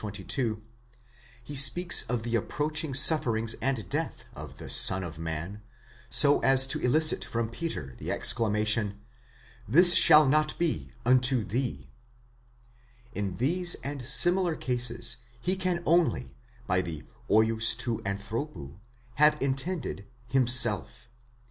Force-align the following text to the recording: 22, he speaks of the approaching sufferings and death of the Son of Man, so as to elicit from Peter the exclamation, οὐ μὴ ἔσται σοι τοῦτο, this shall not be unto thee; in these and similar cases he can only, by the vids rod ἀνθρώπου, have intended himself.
22, 0.01 0.59
he 1.43 1.55
speaks 1.55 2.01
of 2.09 2.23
the 2.23 2.35
approaching 2.35 2.91
sufferings 2.91 3.53
and 3.61 3.87
death 3.87 4.25
of 4.33 4.57
the 4.57 4.67
Son 4.67 5.03
of 5.03 5.19
Man, 5.19 5.61
so 6.09 6.39
as 6.39 6.65
to 6.65 6.79
elicit 6.79 7.23
from 7.23 7.51
Peter 7.51 7.93
the 7.99 8.09
exclamation, 8.11 8.95
οὐ 8.95 8.95
μὴ 8.95 8.95
ἔσται 8.95 8.97
σοι 8.97 9.69
τοῦτο, 9.69 9.73
this 9.75 9.93
shall 9.93 10.27
not 10.27 10.57
be 10.57 10.91
unto 11.05 11.43
thee; 11.43 11.87
in 13.13 13.35
these 13.35 13.75
and 13.83 14.03
similar 14.03 14.55
cases 14.55 15.17
he 15.39 15.55
can 15.55 15.83
only, 15.85 16.35
by 16.65 16.81
the 16.81 17.03
vids 17.29 17.87
rod 17.93 18.03
ἀνθρώπου, 18.03 18.79
have 19.17 19.39
intended 19.39 20.07
himself. 20.25 21.09